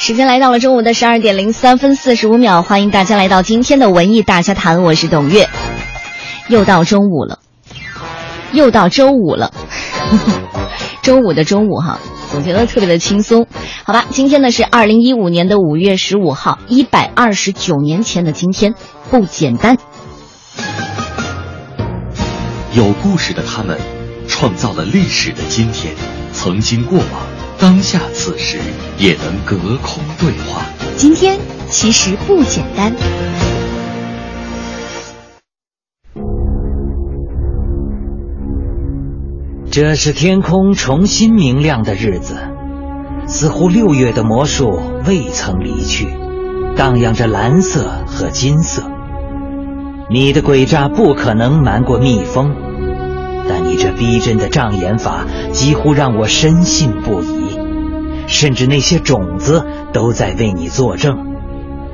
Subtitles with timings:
[0.00, 5.46] 时间来到了中午的十二点零三分四十五秒，欢迎大家来到今天的文艺大家谈，我是董月。
[6.48, 7.38] 又到中午了。
[8.52, 9.52] 又到周五了，
[11.04, 12.00] 周五的中午哈，
[12.32, 13.46] 总觉得特别的轻松。
[13.84, 18.74] 好吧，今天呢是二零一五年的五月十五号，一百二十九年前的今天，
[19.10, 19.76] 不简单。
[22.72, 23.78] 有故事的他们，
[24.26, 25.94] 创造了历史的今天，
[26.32, 27.06] 曾经过往，
[27.60, 28.58] 当下此时
[28.96, 30.64] 也能隔空对话。
[30.96, 32.94] 今天其实不简单。
[39.70, 42.34] 这是天空重新明亮的日子，
[43.26, 46.08] 似乎六月的魔术未曾离去，
[46.76, 48.90] 荡漾着蓝色和金色。
[50.08, 52.69] 你的诡诈不可能瞒过蜜蜂，但
[53.70, 57.56] 你这逼真的障眼法几乎让我深信不疑，
[58.26, 61.16] 甚至那些种子都在为你作证，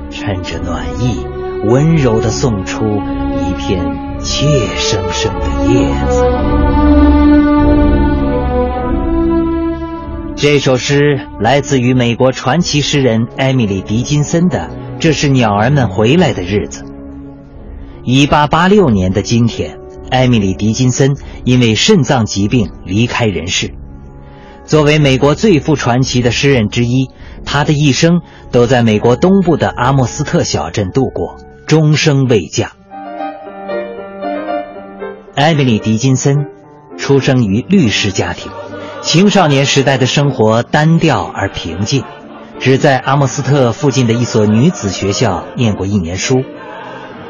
[0.09, 1.23] 趁着暖意，
[1.69, 6.25] 温柔地送出一片怯生生的叶子。
[10.35, 16.83] 这首诗来自于美国传奇诗人艾米丽·狄金森的《这是鸟儿们回来的日子》。
[18.03, 19.76] 一八八六年的今天，
[20.09, 23.73] 艾米丽·狄金森因为肾脏疾病离开人世。
[24.65, 27.09] 作为美国最富传奇的诗人之一，
[27.45, 32.73] 他的一生都在美国东部的阿莫斯特小镇度过，终生未嫁。
[35.35, 36.47] 艾米丽·狄金森
[36.97, 38.51] 出生于律师家庭。
[39.01, 42.03] 青少年时代的生活单调而平静，
[42.59, 46.43] 只在阿莫斯特附近的一所女子学校念过一年书。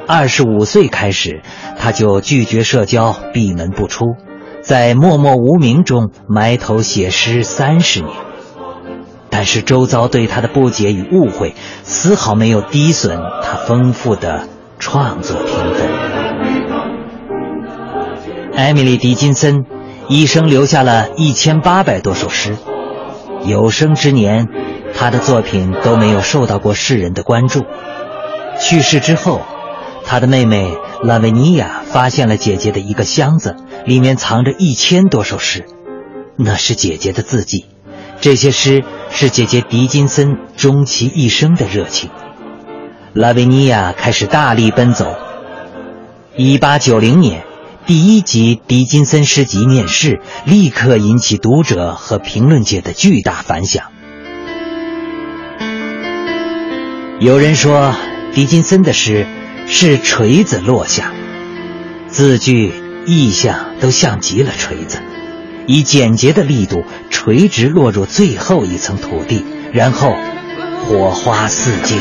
[0.08, 1.42] 二十五岁开始，
[1.78, 4.16] 他就拒绝社交，闭门不出，
[4.62, 8.12] 在默默无名中埋头写诗三十年。
[9.30, 11.54] 但是周遭对他的不解与误会，
[11.84, 14.48] 丝毫没有低损他丰富的
[14.80, 15.88] 创作天分。
[18.56, 19.66] 艾米丽·狄金森。
[20.10, 22.56] 一生留下了一千八百多首诗，
[23.44, 24.48] 有生之年，
[24.96, 27.66] 他的作品都没有受到过世人的关注。
[28.58, 29.42] 去世之后，
[30.08, 35.66] 他的妹妹拉维尼亚发现了姐姐的一个箱子，里面藏着一千多首诗，
[36.38, 37.66] 那是姐姐的字迹。
[38.22, 42.10] 这些诗是姐姐狄金森终其一生的热情。
[43.14, 45.14] 拉维尼亚开始大力奔走。
[46.38, 47.44] 一八九零年。
[47.86, 53.86] 第一集狄金森诗集面世，立刻引起读者和评论界的巨大反响。
[57.22, 57.96] 有人说，
[58.34, 59.26] 狄金森的诗
[59.70, 61.12] 是锤子落下，
[62.08, 62.74] 字句、
[63.06, 65.00] 意象都像极了锤子，
[65.68, 70.16] 以简洁的力度垂直落入最后一层土地，然后
[70.86, 72.00] 火花四溅。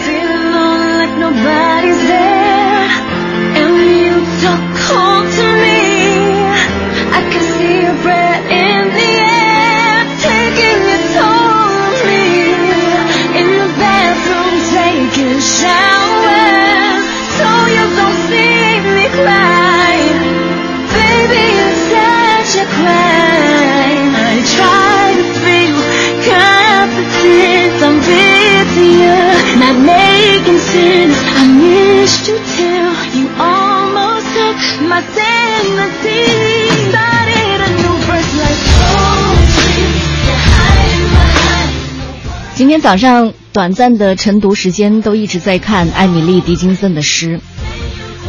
[42.55, 47.41] 今天早上短暂的晨读时间，都一直在看艾米丽·狄金森的诗。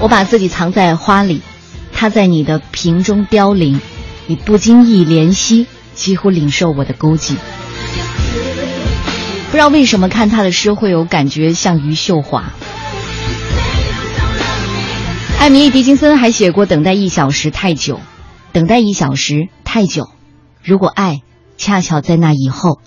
[0.01, 1.41] 我把自己藏在花里，
[1.93, 3.79] 他在你的瓶中凋零，
[4.25, 7.35] 你不经意怜惜，几乎领受我的孤寂。
[9.47, 12.51] 不知道为什么看他的诗会有感觉，像余秀华。
[15.39, 17.95] 艾米丽·狄金森还写过《等待一小时太久》，
[18.51, 20.09] 等待一小时太久。
[20.63, 21.21] 如果爱
[21.57, 22.79] 恰巧在那以后，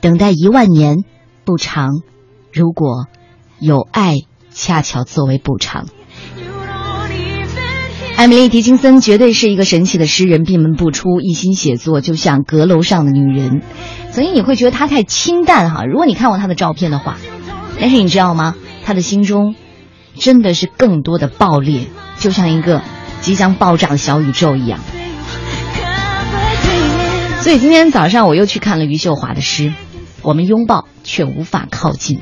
[0.00, 0.98] 等待一万年
[1.44, 1.90] 不长。
[2.52, 3.06] 如果
[3.58, 4.18] 有爱
[4.52, 5.86] 恰巧作为补偿，
[8.16, 13.62] 艾米丽·狄金森绝对是一个神奇的诗人，闭门不出，一心写作，就像阁楼上的女人。
[14.14, 15.84] 所以你会觉得他太清淡哈。
[15.84, 17.16] 如果你看过他的照片的话，
[17.80, 18.54] 但是你知道吗？
[18.84, 19.54] 他的心中。
[20.16, 21.88] 真的是更多的爆裂，
[22.20, 22.82] 就像一个
[23.20, 24.78] 即将爆炸的小宇宙一样。
[27.40, 29.72] 所以今天早上我又去看了余秀华的诗，
[30.22, 32.20] 我们拥抱却无法靠近。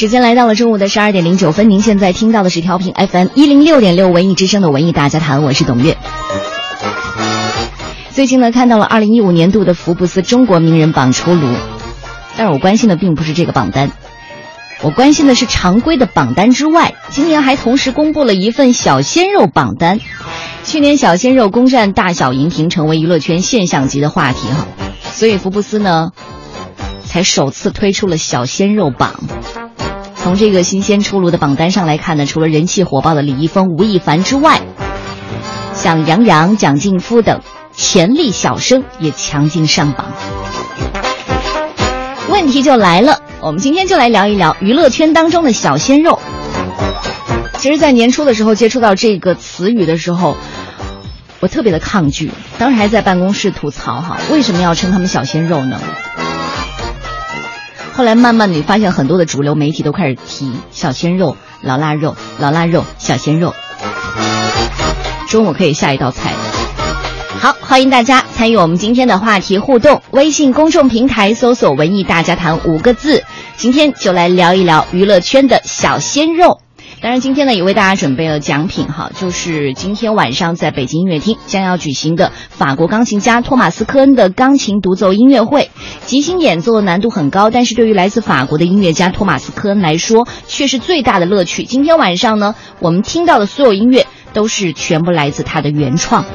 [0.00, 5.98] 时间来到了中午的十二点零九分，您现在听到的是调频 FM 一零六点六文艺之声的文艺大家谈，我是董月。
[8.08, 11.54] 最近呢，看到了二零一五年度的福布斯中国名人榜出炉，
[12.34, 13.90] 但是我关心的并不是这个榜单，
[14.82, 20.00] 我关心的是常规的榜单之外，今年还同时公布了一份小鲜肉榜单。
[20.64, 24.66] 去年小鲜肉攻占大小荧屏，成为娱乐圈现象级的话题哈，
[25.12, 26.12] 所以福布斯呢，
[27.04, 29.20] 才首次推出了小鲜肉榜。
[30.22, 34.60] 从这个新鲜出炉的榜单上来看呢，除了人气火爆的李易峰、吴亦凡之外，
[35.74, 37.40] 像杨洋、蒋劲夫等
[37.74, 40.06] 潜力小生也强劲上榜。
[42.28, 46.20] 问题就来了，我们今天就来聊一聊娱乐圈当中的小鲜肉。
[47.58, 50.36] 其实，在年初的时候接触到这个词语的时候，
[51.40, 55.80] 我特别的抗拒，当时还在办公室吐槽哈，为什么要称他们小鲜肉呢？
[57.92, 63.54] 后来慢慢的发现很多的主流媒体都开始提小鲜肉、老腊肉、老腊肉、小鲜肉。
[65.28, 66.32] 中午可以下一道菜。
[67.38, 70.02] 好，欢迎大家参与我们今天的话题互动。
[70.10, 73.22] 微信公众平台搜索“文艺大家谈”五个字，
[73.56, 76.60] 今天就来聊一聊娱乐圈的小鲜肉。
[77.02, 85.70] 当然，今天呢也为大家准备了奖品哈，就是今天晚上在北京音乐厅将要举行的法国钢琴家托马斯科恩的钢琴独奏音乐会。
[86.04, 91.64] 即兴演奏难度很高，但是对于来自法国的音乐家托马斯科恩来说，却是最大的乐趣。
[91.64, 96.26] 今天晚上呢，我们听到的所有音乐都是全部来自他的原创，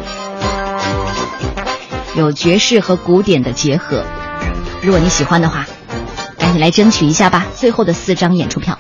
[2.18, 4.04] 有爵士和古典的结合。
[4.82, 5.68] 如果你喜欢的话，
[6.40, 8.80] 赶紧来争取一下吧，最后的四张演出票。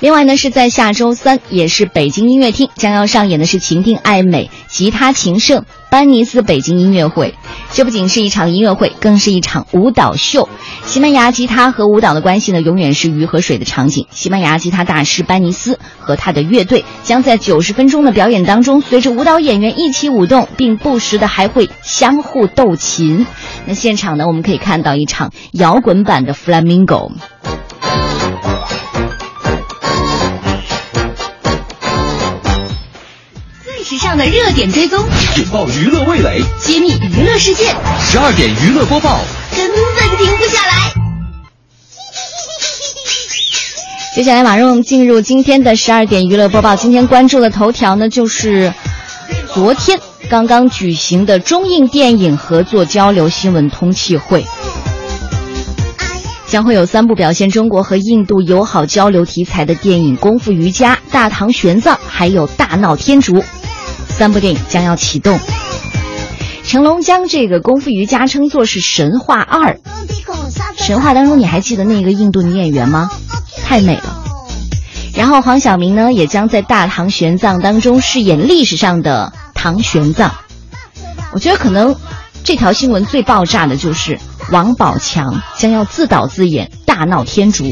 [0.00, 7.34] 另外呢，是在下周三，也是北京音乐厅将要上演的是情定爱美吉他情圣班尼斯北京音乐会。
[7.72, 10.48] 这不仅是一场音乐会，更是一场舞蹈秀。
[10.84, 14.06] 西班牙吉他和舞蹈的关系呢，永远是鱼和水的场景。
[14.10, 23.26] 西班牙吉他大师班尼斯和他的乐队将在九十分钟的表演当中，随着舞蹈演员一起舞动，并不时的还会相互斗琴。
[23.66, 27.10] 那现场呢，我们可以看到一场摇滚版的 Flamingo。
[34.08, 35.04] 时尚的热点追踪，
[35.36, 37.64] 引爆娱乐味蕾，揭秘娱乐世界。
[38.00, 39.20] 十二点娱乐播报，
[39.54, 40.94] 根本停不下来。
[44.14, 46.74] 接下来马上进入今天的十二点娱乐播报。
[46.74, 48.72] 今天关注的头条呢，就是
[49.52, 50.00] 昨天
[50.30, 54.46] 刚刚举行的中印电影合作交流新闻通气会，
[56.46, 63.34] 将会有三部表现中国和印度友好交流题材的电影《功夫瑜伽》《大唐玄奘》，还有《大闹天竺》。
[64.08, 65.38] 三部电影将要启动。
[66.64, 69.78] 成龙将这个功夫瑜伽称作是神话二。
[70.76, 73.10] 神话当中，你还记得那个印度女演员吗？
[73.64, 74.22] 太美了。
[75.14, 80.30] 然后黄晓明呢，也将在大唐玄奘当中饰演历史上的唐玄奘。
[81.32, 81.96] 我觉得可能
[82.44, 84.18] 这条新闻最爆炸的就是
[84.52, 87.64] 王宝强将要自导自演大闹天竺，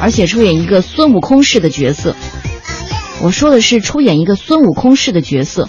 [0.00, 2.16] 而且出演一个孙悟空式的角色。
[3.24, 5.66] 我说的是出演一个孙悟空式的角色，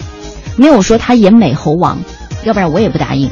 [0.58, 1.98] 没有说他演美猴王，
[2.44, 3.30] 要不然我也不答应。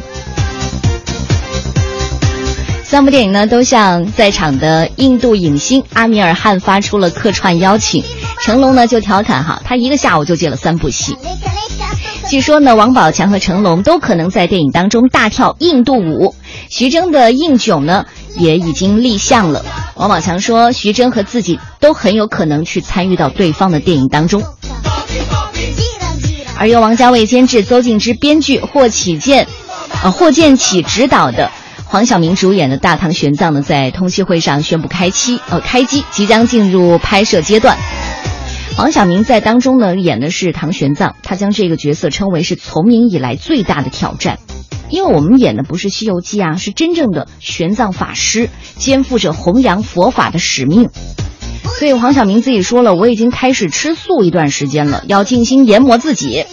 [2.85, 8.03] 三部电影呢，都向在场的印度影星阿米尔汗发出了客串邀请。
[8.41, 11.15] 成龙呢就调侃哈，他一个下午就接了三部戏。
[12.27, 16.35] 据说呢，王宝强和成龙都可能在电影当中大跳印度舞。
[16.71, 19.65] 徐峥的印囧呢也已经立项了。
[19.95, 24.43] 王宝强说，徐峥和自己都很有可能去参与到对方的电影当中。
[26.57, 29.47] 而由王家卫监制、邹静之编剧、霍启建，
[30.03, 31.51] 呃霍建起执导的。
[31.85, 37.79] 黄晓明主演的《大唐玄奘》呢，在通气会上宣布开机，呃，开机即将进入拍摄阶段。
[38.77, 44.41] 黄晓明在当中呢演的是唐玄奘，他将这个角色称为是从明以来最大的挑战，
[44.91, 50.91] 因为我们演的不是《西游记》啊，是真正的玄奘法师，肩负着弘扬佛法的使命。
[51.79, 56.45] 所以黄晓明自己说了，我已经开始吃素一段时间了，要静心研磨自己。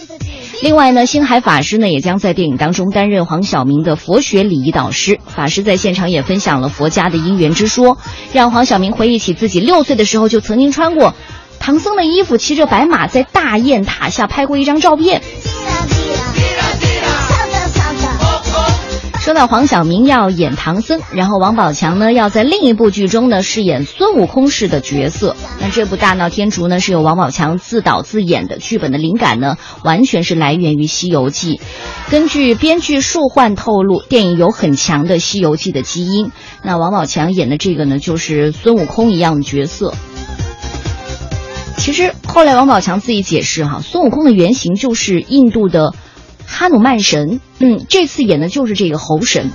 [0.62, 5.18] 另外呢，星海法师呢也将在电影当中担任黄晓明的佛学礼仪导师。
[5.26, 7.98] 法师在现场也分享了佛家的因缘之说，
[8.32, 11.14] 让黄晓明回忆起自己六岁的时候就曾经穿过。
[11.58, 15.22] 唐僧的衣服，骑着白马，在大雁塔下拍过一张照片。
[19.22, 25.36] 说到黄晓明要演唐僧，然后王宝强呢要在另一部剧中呢饰演孙悟空式的角色。
[25.60, 31.58] 那这部《大闹天竺》呢是由王宝强自导自演的，剧本的灵感呢完全是来源于《西游记》。
[32.10, 36.32] 根据编剧树焕透露，电影有很强的《西游记》的基因。
[36.64, 39.94] 那王宝强演的这个呢就是孙悟空一样的角色。
[41.76, 45.92] 其实后来王宝强自己解释哈，孙悟空的原型就是印度的
[46.52, 49.50] 哈努曼神，嗯，这次演的就是这个猴神。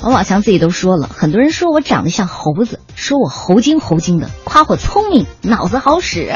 [0.00, 6.32] 王宝强自己都说了，很多人说我长得像猴子，说我猴精猴精的，夸我聪明，脑子好使。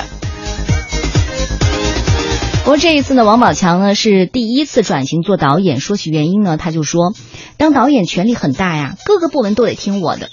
[2.65, 7.15] 不过这一次呢，王宝强呢是第一次转型做导演，说起原因呢，他就说，
[7.57, 10.29] 当导演权力很大呀，各个部门都得听我的。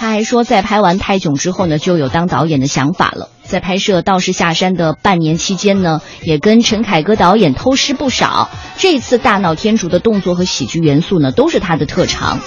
[0.00, 3.30] 他还说，在拍完《泰囧》之后呢，就有当导演的想法了。
[3.42, 8.48] 在拍摄《道士下山》的半年期间呢，也跟陈凯歌导演偷师不少。
[8.76, 12.38] 这次《大闹天竺》的动作和喜剧元素呢，都是他的特长。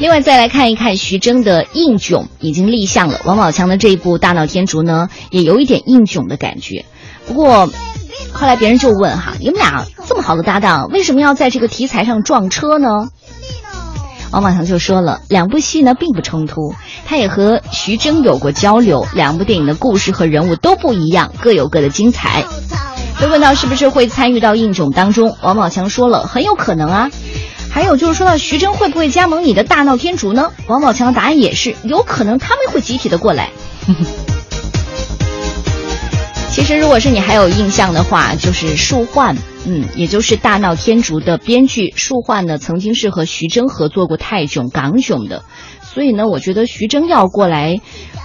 [0.00, 3.20] 另外，再来看一看徐峥的硬囧已经立项了。
[3.24, 6.86] 王宝强的这一部《大闹天竺》呢，也有一点硬囧的感觉。
[7.28, 7.70] 不过，
[8.32, 13.10] 后来别人就问哈，你们俩这么好的搭档，为什么要在这个题材上撞车呢？
[14.30, 22.44] 王宝强就说了，两部戏呢并不冲突，他也和徐峥有过交流，两部电影的故事和人物都不一样，各有各的精彩。
[23.20, 27.10] 被问到是不是会参与到应囧当中，王宝强说了，很有可能啊。
[27.72, 30.50] 还有就是说到徐峥会不会加盟你的大闹天竺呢？
[30.68, 33.50] 王宝强的答案也是有可能，他们会集体的过来。
[36.52, 39.36] 其实如果是你还有印象的话，就是树焕。
[39.66, 45.44] 嗯，也就是《大闹天竺》的编剧树焕呢，曾经是和徐峥合作过泰囧、港囧的，
[45.82, 47.76] 所以呢，我觉得徐峥要过来，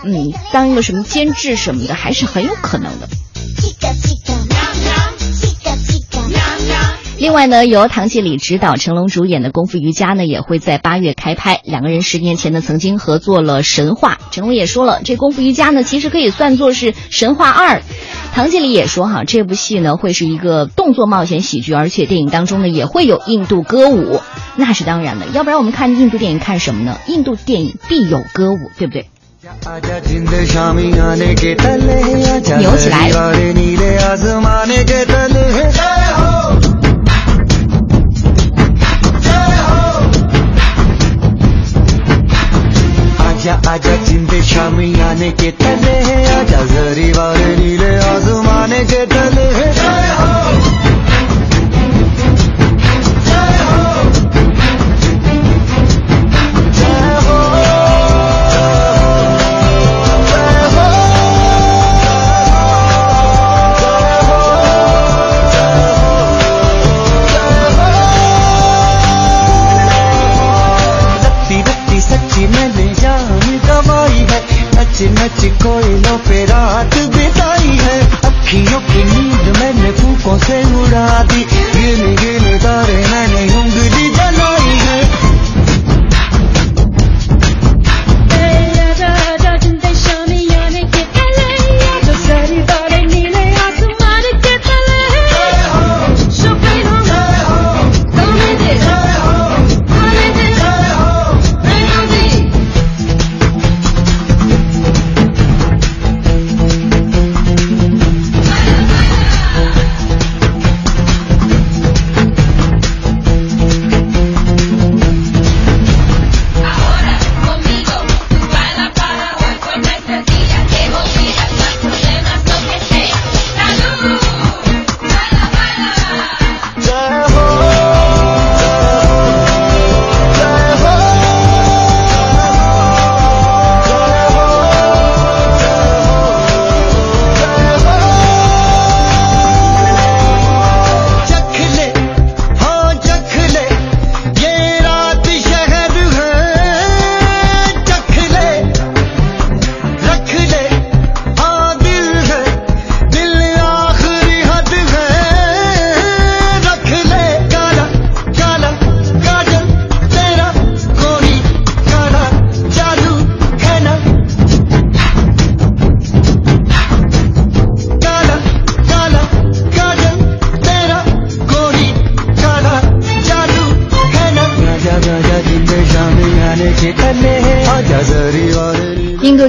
[0.03, 3.09] 嗯，当一个什么监制什么的，还是很有可能的。
[7.25, 11.59] 另外呢，由唐季礼执导、成龙主演的《功夫瑜伽》呢，也会在八月开拍。
[11.63, 17.77] 两个人十年前呢，曾经合作了《神话》，成龙也说了，这《功夫瑜伽》呢，其实可以算作是《神话二》。
[18.35, 24.21] 唐季礼也说哈，这部戏呢会是一个动作冒险喜剧，而且电影当中呢也会有印度歌舞，
[24.55, 26.99] 那是当然的，要不然我们看印度电影看什么呢？
[27.07, 29.07] 印度电影必有歌舞，对不对？
[32.59, 33.09] 扭起来。
[43.75, 50.64] आजा जिंदे शामी आने के तले है, आजा जरी वाले नीले आजमाने के तले है।
[74.95, 81.43] नच नच कोयलों पे रात बिताई है। अखियों की नींद मैंने फूकों से उड़ा दी।
[81.43, 84.14] गिन गिन तारे मैंने उंगली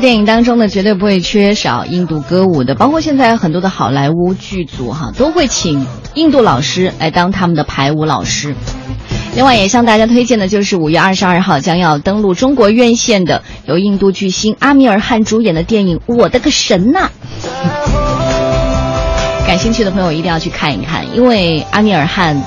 [0.01, 8.55] 电影当中呢，绝对不会缺少印度歌舞的，包括现在很多的好莱坞剧组哈，都会请印度老师来当他们的排舞老师。
[9.35, 17.11] 另外，也向大家推荐的就是五月二十二号将要登陆中国院线的由印度巨星阿米尔汗主演的电影《我的个神呐》。
[19.47, 22.43] 感兴趣的朋友一定要去看一看，因为阿米尔汗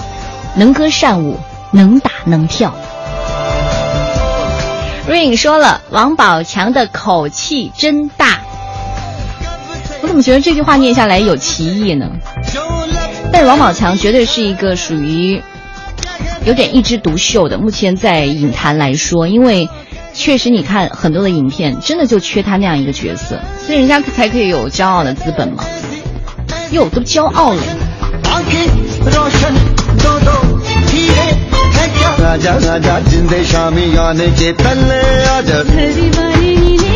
[0.55, 1.37] 能歌善舞，
[1.71, 2.73] 能打能跳。
[5.09, 8.41] 瑞颖说了，王宝强的口气真大。
[10.03, 12.05] 我怎么觉得这句话念下来有歧义呢？
[13.33, 15.41] 但王宝强绝对是一个属于
[16.45, 17.57] 有点一枝独秀的。
[17.57, 19.67] 目前在影坛来说，因为
[20.13, 25.63] 确实你看很多的影片，真的就缺他那样一个角色，所以人家才可以有骄傲的资本嘛。
[26.69, 27.63] 哟，都骄傲了。
[32.31, 35.01] आजा राजा जिंदे शामी आने के तले
[35.35, 36.88] आजा Hey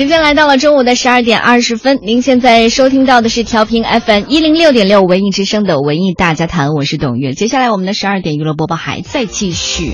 [0.00, 7.34] 时间来到了中午的十二点二十分，您现在收听到的是调频 FM 一零六点六文艺之声的文艺大家谈，我是董月。
[7.34, 9.92] 接下来我们的十二点娱乐播报还在继续，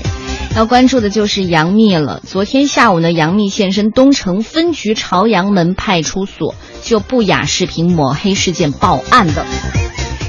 [0.55, 2.21] 要关注的就是杨幂了。
[2.25, 9.45] 昨天下午呢，杨幂现身东城分局朝阳门派出所，就不雅视频抹黑事件报案的。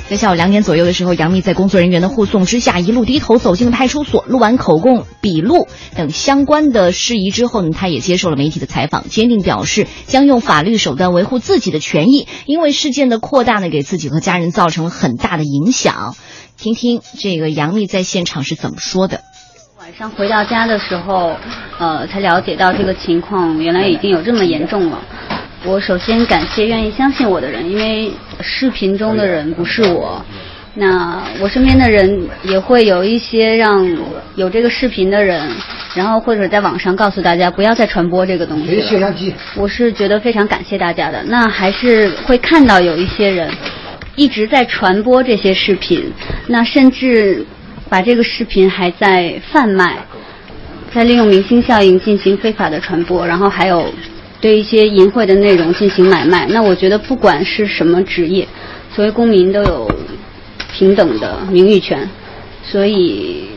[0.08, 16.14] 在下午两点左右的时候，杨幂在工作人员的护送之下，一路低头走进了派出所，录完口供、笔录等相关的事宜之后呢，她也接受了媒体的采访，坚定表示将用法律手段维护自己的权益，因为事件的扩大呢，给自己和家人造成了很大的影响。
[16.56, 19.20] 听听这个杨幂在现场是怎么说的。
[19.78, 21.36] 晚上回到家的时候，
[21.78, 25.02] 呃，才了解到这个情况原来已经有这么严重了。
[25.64, 30.24] 我首先感谢愿意相信我的人，因为视频中的人不是我。
[30.74, 33.84] 那我身边的人也会有一些让
[34.36, 35.50] 有这个视频的人，
[35.96, 39.12] 然后或者在网上告诉大家不要再传播这个东西了。
[39.56, 41.20] 我是觉得非常感谢大家的。
[41.24, 43.50] 那还是会看到有一些人
[44.14, 46.12] 一直在传播这些视频，
[46.46, 47.44] 那甚至
[47.88, 49.96] 把这个视频还在贩卖，
[50.94, 53.92] 在利用明星效应进行非法的传播，然后还有
[54.40, 56.46] 对一些淫秽的内容进行买卖。
[56.48, 58.46] 那我觉得不管是什么职业，
[58.94, 59.90] 作为公民都有
[60.72, 62.08] 平等的名誉权，
[62.62, 63.48] 所以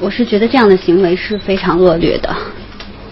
[0.00, 2.34] 我是觉得这样的行为是非常恶劣的，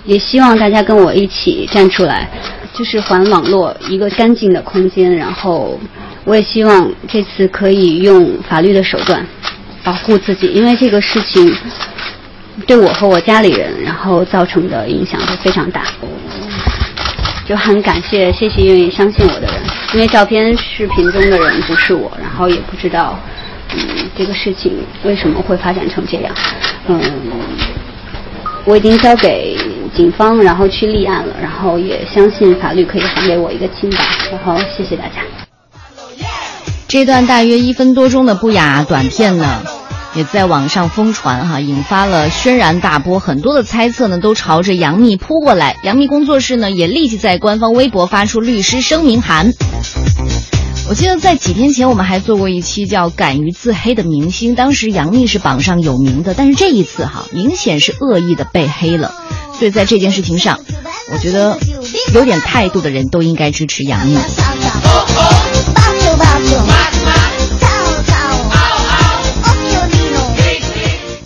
[0.05, 2.31] 也希望大家跟我一起站出来，
[2.73, 5.15] 就是还网络一个干净的空间。
[5.17, 5.79] 然后，
[6.25, 9.27] 我也希望这次可以用法律的手段
[9.83, 11.53] 保护自己，因为这个事情
[12.67, 15.85] 对我和我家里人，然后造成的影响都非常大。
[17.47, 19.55] 就很感谢，谢谢愿意相信我的人，
[19.93, 23.19] 因为照片、视频中的人不是我，然后也不知道，
[23.75, 23.79] 嗯，
[24.17, 24.73] 这个事情
[25.05, 26.35] 为什么会发展成这样，
[26.87, 27.01] 嗯，
[28.65, 29.59] 我已经交给
[29.95, 33.99] 警方，然后去立案了，然后也相信法律可以还给我一个清白，
[34.31, 35.21] 然后谢谢大家。
[36.89, 39.63] 这段大约一分多钟的不雅短片呢，
[40.15, 45.77] 也在网上疯传哈，引发了轩然大波，很多的猜测呢都朝着杨幂扑过来。
[45.83, 49.53] 杨幂工作室呢也立即在官方微博发出律师声明函。
[50.89, 59.13] 我记得在几天前我们还做过一期叫《敢于自黑的明星》，当时杨幂是榜上有名的，但是这一次哈，明显是恶意的被黑了。
[59.59, 60.61] 所以在这件事情上，
[61.11, 61.59] 我觉得
[62.13, 64.19] 有点态度的人都应该支持杨幂。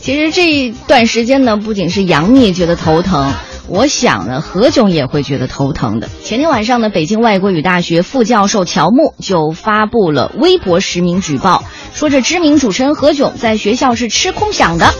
[0.08, 3.30] 其实这一段时间呢，不仅是杨幂觉得头疼，
[3.68, 6.08] 我想呢，何炅也会觉得头疼的。
[6.24, 14.94] 前天晚上呢，北京外国语大学副教授乔木就发布了微博实名举报，说这知名主持人何炅在学校是吃空饷的。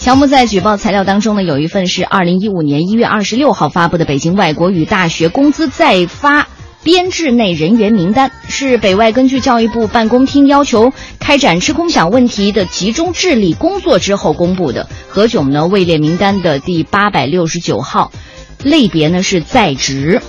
[0.00, 6.48] 乔木在举报材料当中呢，有一份是二零一五年一月二十六号发布的北京外国语大学工资再发。
[6.82, 14.88] 编制内人员名单是北外根据教育部办公厅要求开展吃空饷问题的集中治理工作之后公布的。
[15.08, 18.10] 何炅呢位列名单的第八百六十九号，
[18.64, 20.20] 类别呢是在职。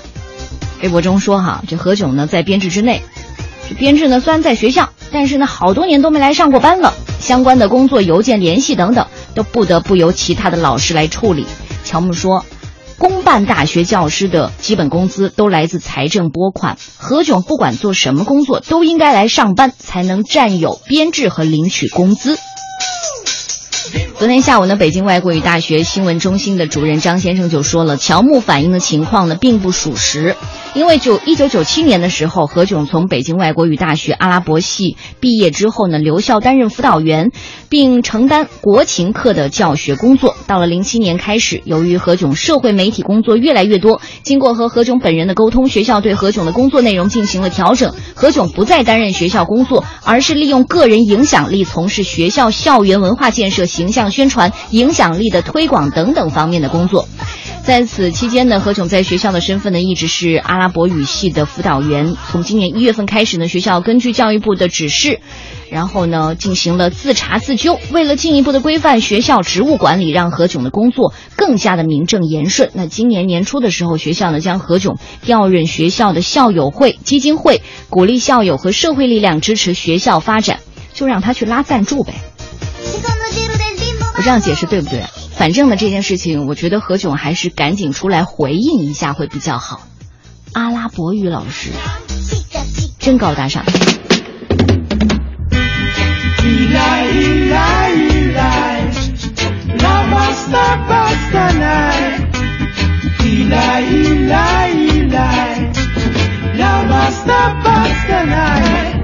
[0.83, 3.01] 微博中说哈，这何炅呢在编制之内，
[3.67, 11.47] 这编制呢虽然在学校，但是呢好多年都没来上过班了，相关的工作邮件联系等等都不得不由其他的老师来处理。
[11.83, 12.45] 乔木说。
[12.97, 22.37] 公办大学教师的基本工资都来自财政拨款，何炅不管做什么工作都应该来上班，才能占有编制和领取工资。
[24.17, 30.37] 昨天下午呢，北京外国语大学新闻中心的主任张先生就说了，乔木反映的情况呢并不属实，
[30.73, 37.31] 因为就一九九七年的时候，何炅从北京外国语大学阿拉伯系毕业之后呢，留校担任辅导员，
[37.67, 40.35] 并承担国情课的教学工作。
[40.47, 57.07] 到了零七年开始，由于何炅社会媒体工作越来越多，经过和何炅本人的沟通，学校对何炅的工作内容进行了调整，何炅不再担任学校工作，而是利用个人影响力从事学校校园文化建设、形象宣传、影响力的推广等等方面的工作。
[57.63, 62.15] 在此期间呢，何炅在学校的身份呢一直是阿拉伯语系的辅导员。
[62.29, 65.21] 从今年一月份开始呢，学校根据教育部的指示，
[65.71, 67.79] 然后呢进行了自查自纠。
[67.91, 72.69] 为了进一步的规范学校职务管理，让何炅的工作更加的名正言顺。
[72.73, 80.59] 那今年年初的时候，学校呢将何炅调任学校的校友会基金会，鼓励校友和社会力量支持学校发展，
[80.93, 82.13] 就让他去拉赞助呗。
[84.15, 85.03] 我这样解释对不对？
[85.35, 89.81] 反正呢，这件事情，我觉得何炅还是赶紧出来回应一下会比较好。
[90.53, 91.69] 阿拉伯语老师
[92.99, 93.65] 真高大上。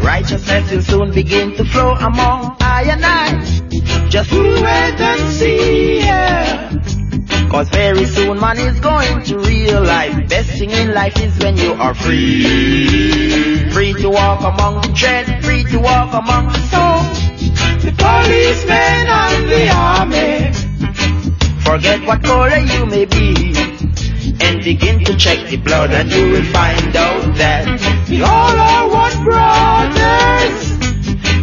[0.01, 4.09] Righteousness will soon begin to flow among I and I.
[4.09, 6.69] Just wait and see, yeah.
[7.49, 11.73] Cause very soon man is going to realize best thing in life is when you
[11.73, 13.69] are free.
[13.71, 17.01] Free to walk among the tread, free to walk among the soul.
[17.81, 20.53] The policemen and the army.
[21.63, 23.88] Forget what color you may be.
[24.41, 27.65] And begin to check the blood and you will find out that
[28.09, 30.79] we all are one brothers.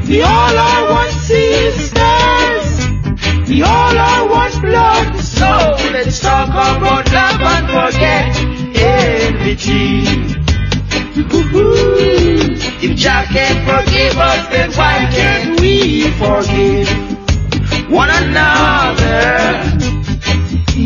[0.08, 2.68] We all are one sisters.
[3.48, 5.16] We all are one blood.
[5.20, 5.46] So
[5.92, 8.36] let's talk about love and forget
[8.76, 10.36] envy.
[12.82, 16.88] If Jah can forgive us, then why can't we forgive
[17.90, 19.75] one another?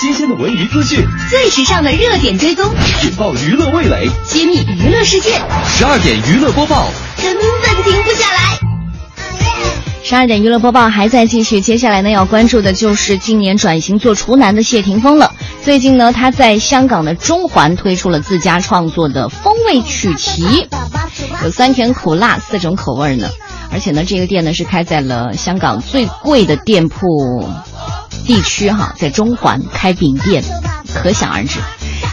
[0.00, 2.64] 新鲜的文娱资讯，最时尚的热点追踪，
[3.04, 4.08] 引爆娱乐味蕾。
[4.24, 5.30] 揭秘娱乐世界，
[5.66, 6.88] 十二点娱乐播报，
[7.20, 8.60] 根本停不下来。
[10.04, 15.32] 十二点娱乐播报还在继续，接下来呢要关注的就是今年转型做厨男的谢霆锋了。
[15.64, 20.68] 最近呢，他在香港的中环推出了自家创作的风味曲奇，
[21.42, 23.28] 有酸甜苦辣四种口味呢。
[23.72, 27.44] 而且呢，这个店呢是开在了香港最贵的店铺
[28.28, 30.44] 地区哈，在中环开饼店，
[30.94, 31.60] 可想而知。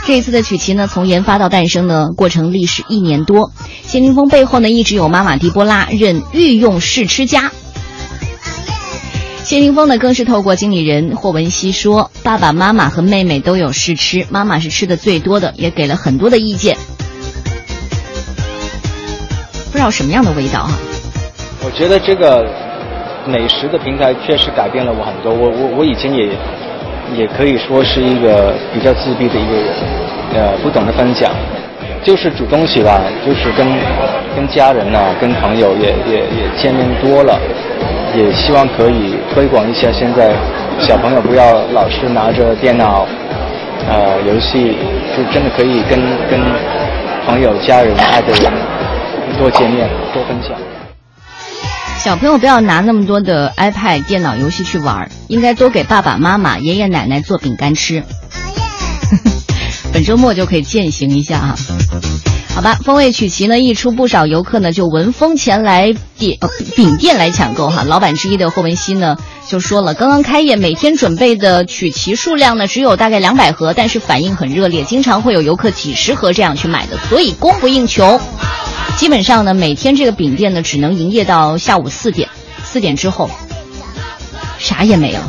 [0.07, 3.51] 这一次的曲奇呢，从研发到诞生呢，过程历时一年多。
[3.85, 7.51] 谢霆锋背后呢，一直有妈妈狄波拉任御用试吃家。
[9.43, 16.77] 谢霆锋呢，更是透过经理人霍汶希说，爸爸妈妈和妹妹都有试吃，妈妈是吃的最多的，也给了很多的意见。
[19.69, 20.71] 不知道什么样的味道哈、
[21.65, 22.64] 我觉得这个
[23.25, 25.33] 美食的平台确实改变了我很多。
[25.33, 26.29] 我我我以前也
[27.15, 29.73] 也可以说是一个比较自闭的一个人，
[30.35, 31.31] 呃，不懂得分享，
[32.03, 33.67] 就是煮东西吧，就是跟
[34.35, 37.39] 跟家人呐、跟朋友也也也见面多了，
[38.15, 39.91] 也希望可以推广一下。
[39.91, 40.33] 现在
[40.79, 43.07] 小朋友不要老是拿着电脑，
[43.87, 44.75] 呃，游戏，
[45.15, 46.39] 就真的可以跟跟
[47.25, 48.51] 朋友、家人、爱的人
[49.37, 50.84] 多见面，多分享。
[52.05, 58.03] 小朋友不要拿那么多的 iPad、电脑游戏去玩儿，应该多给爸爸妈妈、爷爷奶奶做饼干吃。
[59.91, 61.55] 本周末就可以践行一下啊。
[62.53, 67.83] 好吧，风味曲奇呢一出，不少游客呢就闻风前来店呃饼店来抢购哈。
[67.83, 78.21] 老板之一的霍文熙呢就说了，刚刚开业，每天准备的曲奇数量呢只有大概两百盒，但是反应很热烈，经常会有游客几十盒这样去买的，所以供不应求。
[78.97, 82.29] 基本上呢，每天这个饼店呢只能营业到下午四点，
[82.63, 83.29] 四点之后
[84.57, 85.19] 啥也没有。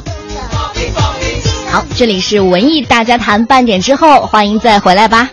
[1.70, 5.30] 好，这里是文艺大家谈，半点之后欢迎再回来吧。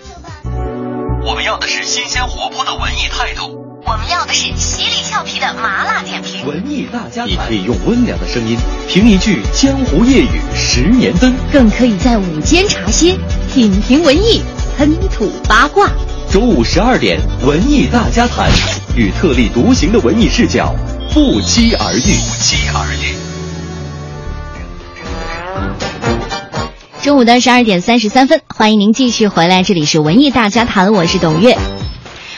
[1.26, 6.46] 我们要的是新鲜活泼的文艺态度，我们要的是犀利俏皮的麻辣点评。
[6.46, 8.58] 文艺大家谈，你可以用温良的声音
[8.89, 13.15] 评一句江湖夜雨十年灯，更可以在午间茶歇
[13.54, 14.41] 品评文艺，
[14.77, 15.89] 喷吐八卦。
[16.31, 18.49] 中午十二点，文艺大家谈，
[18.95, 20.73] 与特立独行的文艺视角
[21.13, 21.99] 不期而遇。
[21.99, 23.15] 不期而遇。
[27.01, 31.57] 中午的十二点三十三分，欢迎您继续回来，这里是文艺大家谈，我是董月。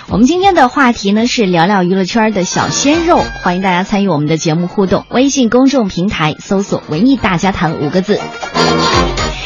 [0.08, 8.19] 我们今天的话题呢是聊聊娱乐圈的小鲜肉，欢迎大家参与我们的节目互动，微信公众平台搜索“文艺大家谈”五个字。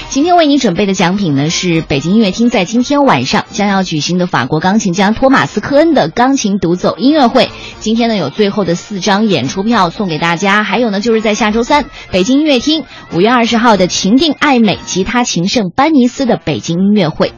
[0.10, 7.52] 今天为你准备的奖品呢是北京音乐厅在今天晚上将要举行的法国钢琴家托马斯科恩的钢琴独奏音乐会。
[7.80, 17.32] 今天呢有最后的四张演出票送给大家，还有呢就是在下周三北京音乐厅五月二十号的情定爱美吉他琴圣班尼斯的北京音乐会，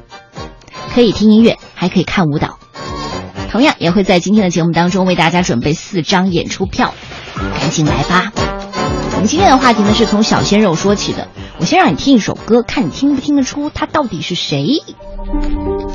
[0.96, 2.58] 可以听音乐，还可以看舞蹈。
[3.52, 6.94] 同样也会在今天的节目当中为大家准备四张演出票，
[7.36, 8.32] 赶紧来吧！
[9.22, 11.28] 我们今天的话题呢是从小鲜肉说起的。
[11.60, 14.82] 我先让你听一首歌，看你听不听得出他到底是谁。
[15.28, 15.92] I'm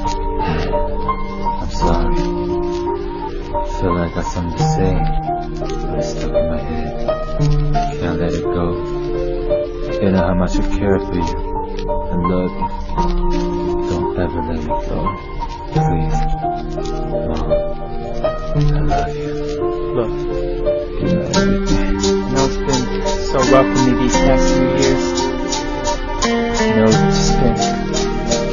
[1.72, 2.14] sorry.
[3.80, 4.94] Feel like I got something to say,
[5.58, 7.04] but it's stuck in my head.
[8.00, 8.76] Can't let it go.
[10.00, 11.24] You know how much I care for you
[12.12, 12.68] and love you.
[13.90, 14.98] Don't ever let me go.
[15.72, 16.20] Please.
[17.26, 17.50] Mom,
[18.54, 19.34] I love you.
[19.96, 20.10] Look,
[23.36, 25.04] so rough for me these past few years.
[26.60, 27.56] You know, just been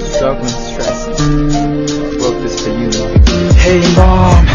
[0.04, 1.14] struggling, stressing.
[1.14, 2.92] I wrote this for you,
[3.64, 4.46] Hey mom,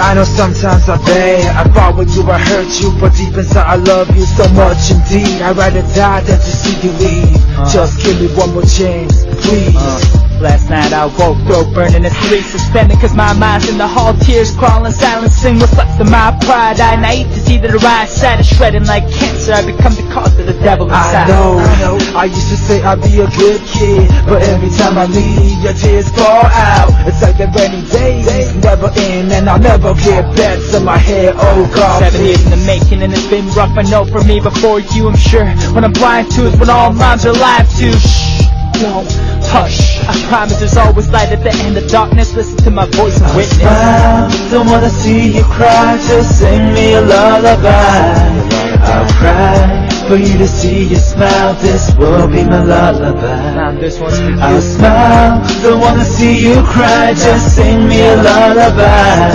[0.00, 1.44] I know sometimes I beg.
[1.46, 3.66] I fought with you, I hurt you But deep inside.
[3.66, 5.42] I love you so much indeed.
[5.42, 7.36] I'd rather die than to see you leave.
[7.36, 7.70] Uh-huh.
[7.70, 10.33] Just give me one more chance, please uh-huh.
[10.40, 14.14] Last night I woke, throat burning and sleep suspended Cause my mind's in the hall,
[14.14, 16.80] tears crawling, silencing What's left of my pride.
[16.80, 19.52] I naive to see that the right side is shredding like cancer.
[19.52, 21.26] I become the cause of the devil inside.
[21.26, 25.06] I know, I used to say I'd be a good kid But every time I
[25.06, 26.90] leave, your tears fall out.
[27.06, 31.34] It's like the rainy days never end And I'll never get back to my head,
[31.36, 34.40] oh God Seven years in the making and it's been rough I know for me
[34.40, 35.46] before you I'm sure.
[35.74, 38.33] When I'm blind to is what all minds are alive to Shh,
[38.80, 39.10] don't
[39.44, 39.98] hush.
[40.08, 42.34] I promise there's always light at the end of darkness.
[42.34, 43.58] Listen to my voice and witness.
[43.58, 45.96] Smile, don't wanna see you cry.
[46.08, 48.54] Just sing me a lullaby.
[48.82, 51.54] I'll cry for you to see you smile.
[51.54, 53.54] This will be my lullaby.
[53.54, 54.38] Now this one's for you.
[54.38, 57.14] I'll smile, don't wanna see you cry.
[57.14, 59.30] Just sing me a lullaby.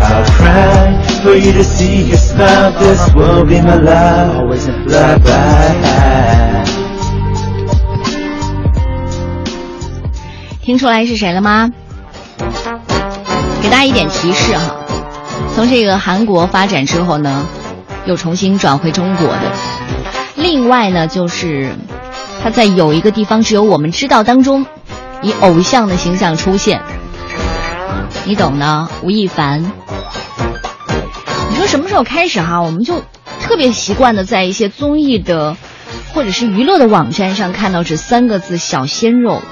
[0.00, 2.72] I'll cry for you to see you smile.
[2.78, 5.26] This will be my lullaby
[10.66, 11.70] 听出来是谁了吗？
[13.62, 14.74] 给大家一点提示哈，
[15.54, 17.46] 从这个韩国发展之后呢，
[18.04, 19.42] 又重新转回中国的。
[20.34, 21.76] 另外呢，就是
[22.42, 24.66] 他在有一个地方只有我们知道当中，
[25.22, 26.82] 以偶像的形象出现，
[28.24, 29.62] 你懂的，吴亦凡。
[31.50, 33.04] 你说什么时候开始哈，我们就
[33.40, 35.56] 特别习惯的在一些综艺的
[36.12, 39.42] 或者是娱乐的网站上看到这三个字“小鲜肉”。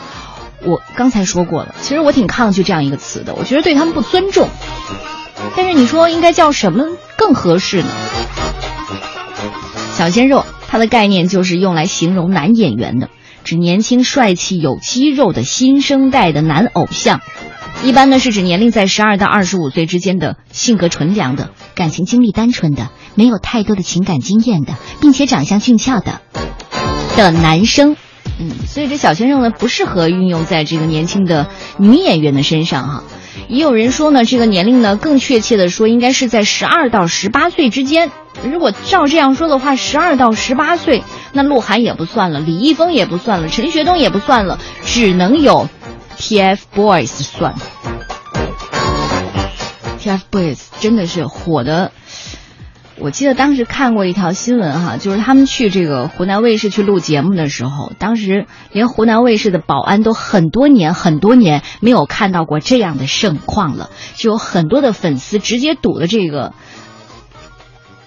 [0.65, 4.49] 我刚才说过了，其实我挺抗拒这样一个词的，我觉得对他们不尊重。
[5.57, 6.87] 但是你说应该叫什么
[7.19, 7.89] 更合适呢？
[9.93, 13.11] 小鲜肉，它的概念就是用来形容男演员的，
[13.45, 17.21] 指年轻、帅气、有肌肉的新生代的男偶像。
[17.83, 26.23] 一般呢是指年龄在十二到二十五岁之间的，性格纯良的，感情经历单纯的，没有太多的情感经验的，并且长相俊俏的
[27.17, 27.97] 的男生。
[28.39, 33.05] 嗯，所以这小鲜肉呢不适合运用在这个年轻的女演员的身上哈。
[33.49, 38.11] 也有人说呢，这个年龄呢更确切的说应该是在十二到十八岁之间。
[38.51, 45.69] 如果照这样说的话，十二到十八岁，那鹿晗也不算了，李易峰也不算了，陈学冬也不算了，只能有
[46.19, 47.55] TFBOYS 算。
[50.01, 51.93] TFBOYS 真的是火的。
[52.97, 66.55] 我记得当时看过一条新闻哈，就是他们去这个湖南卫视去录节目的时候，当时连湖南卫视的保安都很多年很多年没有看到过这样的盛况了，就有很多的粉丝直接堵了这个，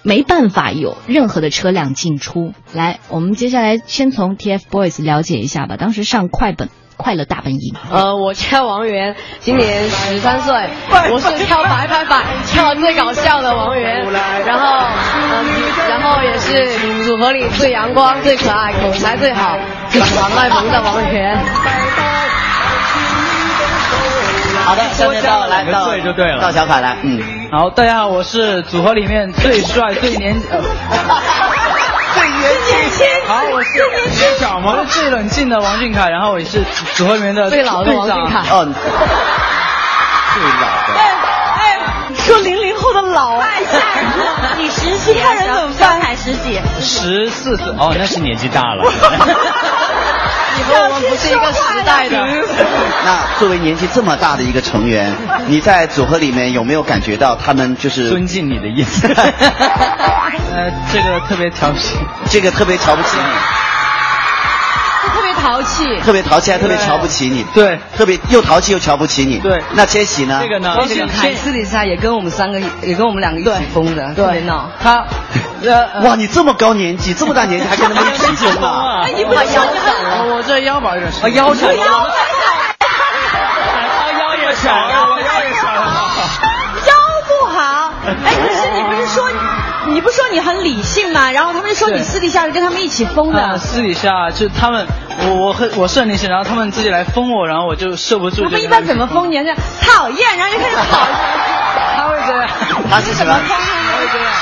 [0.02, 2.54] 没办法有任何的车辆进出。
[2.72, 5.76] 来，我们接下来先从 TFBOYS 了解一下吧。
[5.76, 7.74] 当时上快本快乐大本营。
[7.90, 10.52] 呃，我叫王源，今年十三岁，
[11.10, 14.04] 我是跳白拍板跳最搞笑的王源，
[14.44, 14.84] 然后
[15.14, 15.46] 嗯，
[15.88, 16.66] 然后也是
[17.04, 19.56] 组合里最阳光、最可爱、口才最好、
[19.88, 21.38] 最喜欢卖萌的王源。
[24.66, 30.68] 好的，下面到来到对就对了到小凯来，嗯，好，大家好，我是组合里面最帅、最年呃最
[32.38, 33.70] 年轻，好，我是
[34.16, 34.72] 最小吗？
[34.72, 38.64] 我是最冷静的王俊凯，然后也是组合里面的最老的王俊凯哦，
[40.34, 40.98] 最老的。
[41.56, 41.78] 哎，
[42.14, 44.56] 说零零后的老，太吓人了！
[44.58, 46.00] 你十七，看人怎么办？
[46.00, 48.84] 才十几，十四岁哦，那是年纪大了。
[50.56, 52.18] 你和我们不是一个时代的。
[53.04, 55.14] 那作为年纪这么大的一个成员，
[55.46, 59.06] 你在组合里面有没有感觉到他们就是尊敬你的意思？
[60.58, 61.96] 呃，这个特别调戏，
[62.28, 63.22] 这个特别瞧不起你，
[65.14, 69.38] 特别淘气，特别淘气，还特别瞧不起你，对，特别又淘气又瞧不起你。
[69.38, 70.40] 对，那千玺呢？
[70.42, 70.76] 这个呢？
[71.36, 74.68] 私底下也跟我们三个，也跟我们两个一起疯的，特别闹。
[74.82, 75.04] 他，
[75.62, 79.04] 呃，哇，你这么高年纪，这么大年纪还跟他们一起疯啊？
[79.06, 79.54] 哎，你腰斩
[80.02, 80.24] 了？
[80.34, 82.10] 我这腰板有点啊，腰斩了。
[82.80, 85.62] 他腰也小，我腰也小。
[86.88, 86.92] 腰
[87.28, 87.92] 不好。
[88.24, 88.34] 哎，
[89.98, 91.32] 你不是说你很理性吗？
[91.32, 93.42] 然后他们就说你私底下是跟他们一起疯的。
[93.42, 94.86] 呃私底下就他们，
[95.26, 98.44] 我我很我是很理性，然后他们自己来疯我，然后我就受不住。
[98.44, 99.38] 他们一般怎么疯你？
[99.80, 100.98] 讨厌，然后就开始跑。
[101.96, 102.48] 他会这样。
[102.88, 103.48] 他是什么疯？
[103.48, 104.32] 他会这样。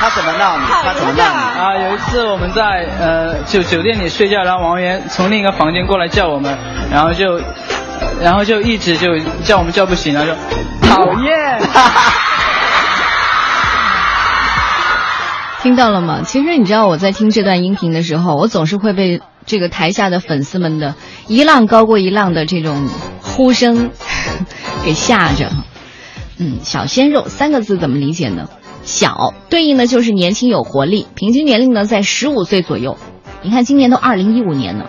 [0.00, 0.64] 他怎么闹你？
[0.66, 1.60] 他怎么闹你？
[1.60, 6.58] 啊，有一次我们在呃酒酒店里睡觉，然后王源从另一个房间过来叫我们，
[6.90, 7.40] 然后就
[8.20, 11.60] 然后就一直就叫我们叫不醒，然后就讨厌。
[15.68, 16.22] 听到了吗？
[16.22, 20.94] 其实你知道我在听这段音频的时候，我总是会被这个台下的粉丝们的
[21.26, 22.88] 一浪高过一浪的这种
[23.20, 23.90] 呼声
[24.82, 25.50] 给吓着。
[26.38, 28.48] 嗯，小鲜肉三个字怎么理解呢？
[28.82, 32.96] 小对应的就是年轻有活力，平均年龄呢在十五岁左右。
[33.42, 34.88] 你看今年都二零一五年了，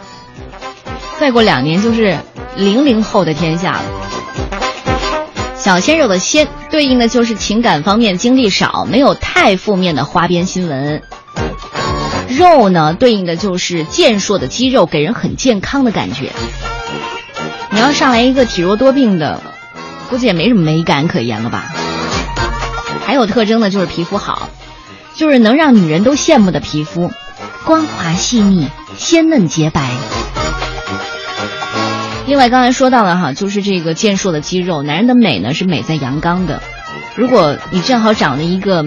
[1.19, 2.19] 再过两年就是
[2.55, 3.83] 零零后的天下了。
[5.59, 11.03] 小鲜肉的鲜对应的就是情感方面经历少，没有太负面的花边新闻。
[12.29, 16.31] 肉呢对应的就是健硕的肌肉，给人很健康的感觉。
[17.71, 19.41] 你要上来一个体弱多病的，
[20.09, 21.71] 估计也没什么美感可言了吧。
[23.05, 24.49] 还有特征呢，就是皮肤好，
[25.15, 27.11] 就是能让女人都羡慕的皮肤，
[27.65, 29.91] 光滑细腻、鲜嫩洁白。
[32.29, 36.61] 另外，刚才说到了哈，就是这个健硕的肌肉，男人的美呢是美在阳刚的。
[37.15, 38.85] 如果你正好长了一个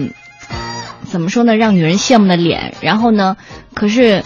[1.11, 3.35] 怎么说呢，让女人羡慕的脸，然后呢，
[3.73, 4.23] 可是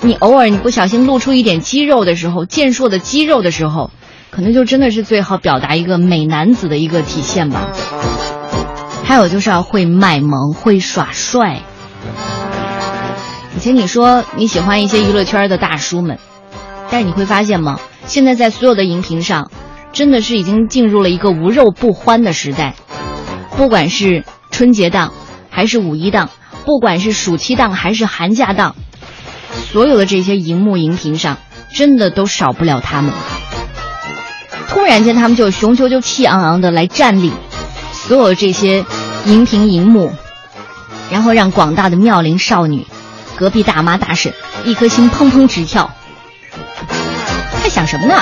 [0.00, 3.90] 你偶尔你不小心露出一点肌肉的时候，健硕的肌肉的时候，
[4.30, 7.72] 可能就真的是最好表达一个美男子的一个体现吧。
[9.02, 11.62] 还有就是要会卖萌，会耍帅。
[13.56, 16.20] 以前你说你喜欢一些娱乐圈的大叔们，
[16.92, 17.80] 但是你会发现吗？
[18.06, 19.50] 现在在所有的荧屏上，
[19.92, 22.74] 真的是已经进入了一个无肉不欢的时代。
[23.56, 25.12] 不管是春节档，
[25.50, 26.30] 还是五一档，
[26.64, 28.76] 不管是暑期档还是寒假档，
[29.72, 31.38] 所有的这些荧幕荧屏上，
[31.74, 33.12] 真的都少不了他们。
[34.68, 37.32] 突然间，他们就雄赳赳气昂昂的来占领
[37.92, 38.84] 所有这些
[39.24, 40.12] 荧屏荧幕，
[41.10, 42.86] 然后让广大的妙龄少女、
[43.36, 44.32] 隔壁大妈大婶
[44.64, 45.90] 一颗心砰砰直跳。
[47.76, 48.14] 想什么呢？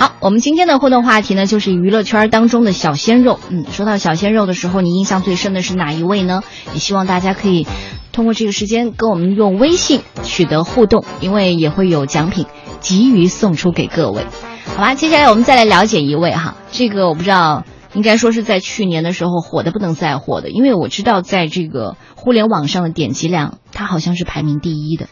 [0.00, 3.38] 好，我们今天的互动话题呢，就是娱乐圈当中的小鲜肉。
[3.50, 6.42] 嗯，说到小鲜肉的时候，你印象最深的是哪一位呢？
[6.72, 7.68] 也希望大家可以
[8.10, 12.46] 通过这个时间跟我们用微信取得互动，因为也会有奖品
[12.80, 14.26] 急于送出给各位。
[14.74, 17.62] 好吧，接下来我们再来了解一位哈，这个我不知道。
[17.92, 25.08] 应该说是在去年的时候火的不能再火的，因为我知道在这个互联网上的点击量，它好像是排名第一的。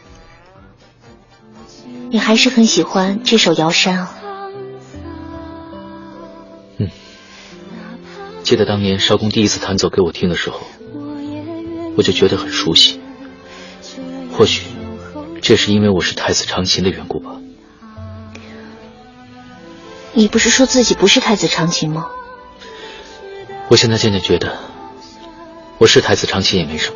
[2.09, 4.15] 你还是很喜欢这首《摇山》啊？
[6.77, 6.89] 嗯，
[8.43, 10.61] 记得当年少公第一次弹奏给我听的时候，
[11.97, 12.99] 我就觉得很熟悉。
[14.31, 14.63] 或许
[15.41, 17.35] 这是因为我是太子长琴的缘故吧。
[20.13, 22.07] 你不是说自己不是太子长琴吗？
[23.69, 24.57] 我现在渐渐觉得，
[25.77, 26.95] 我是太子长琴也没什么。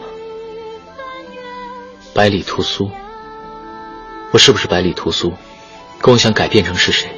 [2.16, 2.90] 百里屠苏，
[4.32, 5.34] 我是不是百里屠苏，
[6.00, 7.12] 跟我想改变成是谁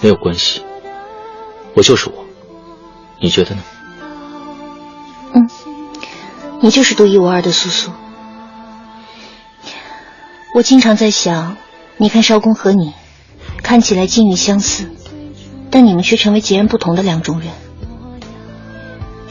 [0.00, 0.64] 没有关系。
[1.74, 2.26] 我就是我，
[3.20, 3.62] 你觉得呢？
[5.34, 5.48] 嗯，
[6.60, 7.92] 你就是独一无二的苏苏。
[10.56, 11.56] 我经常在想，
[11.96, 12.92] 你看少公和你，
[13.62, 14.90] 看起来境遇相似，
[15.70, 17.48] 但你们却成为截然不同的两种人。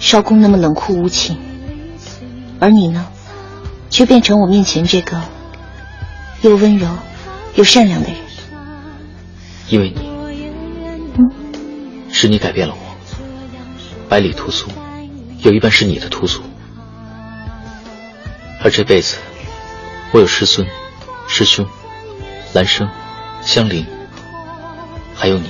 [0.01, 1.37] 少公那么冷酷无情，
[2.59, 3.07] 而你呢，
[3.91, 5.21] 却变成我面前这个
[6.41, 6.89] 又温柔
[7.53, 8.17] 又善良的人。
[9.69, 10.11] 因为你，
[12.11, 12.79] 是你改变了我。
[14.09, 14.69] 百里屠苏，
[15.43, 16.41] 有一半是你的屠苏，
[18.63, 19.17] 而这辈子，
[20.11, 20.67] 我有师孙、
[21.27, 21.65] 师兄、
[22.53, 22.89] 兰生、
[23.43, 23.85] 香菱，
[25.15, 25.47] 还有你，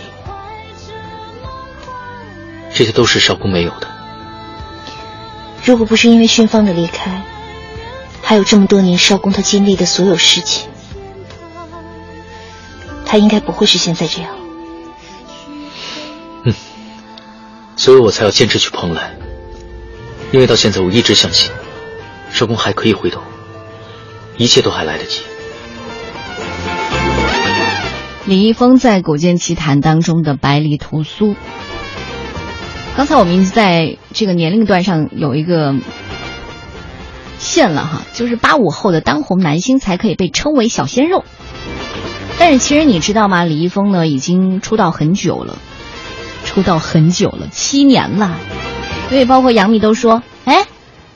[2.73, 4.00] 这些都是少公没有的。
[5.63, 7.23] 如果不是因为训芳的离开，
[8.21, 10.69] 还有这么多年少公他经历的所有事情，
[13.05, 14.35] 他应该不会是现在这样。
[16.43, 16.53] 嗯，
[17.75, 19.15] 所以我才要坚持去蓬莱，
[20.31, 21.51] 因为到现在我一直相信，
[22.31, 23.21] 少公还可以回头，
[24.37, 25.21] 一切都还来得及。
[28.25, 31.35] 李易峰在《古剑奇谭》当中的百里屠苏。
[32.95, 35.75] 刚才我们已经在这个年龄段上有一个
[37.39, 41.23] 线了哈，就是八五后的当红男星才可以被称为小鲜肉。
[42.37, 43.43] 但是其实你知道吗？
[43.43, 45.57] 李易峰呢已经出道很久了，
[46.45, 48.37] 出道很久了，七年了。
[49.09, 50.65] 所以包括杨幂都说：“哎，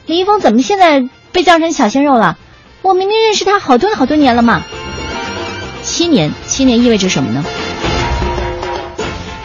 [0.06, 2.38] 李易峰怎么现在被叫成小鲜肉了？
[2.82, 4.64] 我明明认识他好多好多年了嘛。”
[5.84, 7.44] 七年，七年意味着什么呢？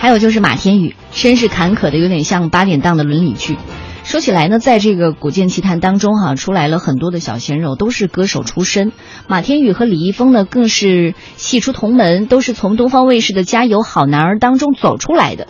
[0.01, 3.59] 还有就是马天宇，身世坎坷的有点像八点档的伦理剧。
[4.03, 8.93] 说起来呢，在这个《古剑奇谭》当中哈，出来了很多的小鲜肉，都是歌手出身。
[9.29, 15.49] 马天宇和李易峰呢，更是系出同门，都是从东方卫视的《加油好男儿》当中走出来的，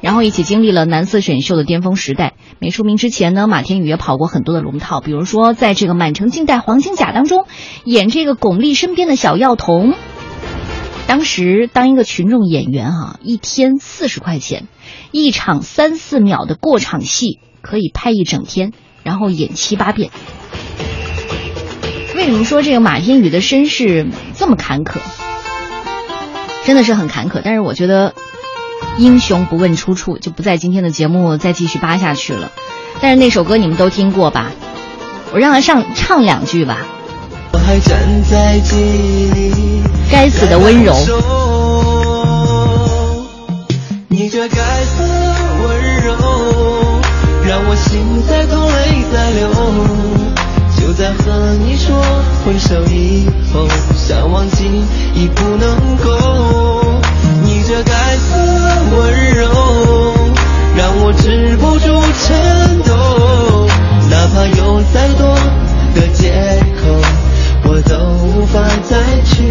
[0.00, 2.34] 然后一起经历了男色选秀的巅峰时代。
[2.60, 7.46] 没出名之前呢，马天宇也跑过很多的龙套，比如说在这个《满城尽带黄金甲》当中
[7.84, 9.94] 演这个巩俐身边的小药童。
[11.08, 14.68] 当时当一个群众演员啊，一天四十块钱，
[15.10, 20.10] 一场三四秒的过场戏可以拍一整天，然后演七八遍。
[22.14, 24.98] 为什么说这个马天宇的身世这么坎坷？
[26.66, 27.40] 真的是很坎坷。
[27.42, 28.12] 但是我觉得
[28.98, 32.52] 英雄不问出处，就不在今天的节目再继续扒下去了。
[33.00, 34.52] 但是那首歌你们都听过吧？
[35.32, 36.86] 我让他上唱两句吧。
[37.54, 39.87] 我还站在记忆里。
[40.10, 40.94] 该死的温柔，
[44.08, 45.68] 你这该死的温
[46.02, 46.14] 柔，
[47.46, 49.48] 让我心在痛，泪在流。
[50.80, 52.02] 就在和你说
[52.44, 54.64] 分手以后，想忘记
[55.14, 57.00] 已不能够。
[57.44, 59.44] 你这该死的温柔，
[60.76, 62.26] 让我止不住颤
[62.82, 63.68] 抖。
[64.10, 65.36] 哪怕有再多
[65.94, 66.57] 的借口，
[68.78, 69.42] 无法再去。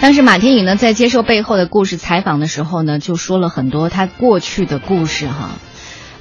[0.00, 5.52] 当时马天宇呢在接受背后的故事采访的时候呢，就说了很多他过去的故事哈。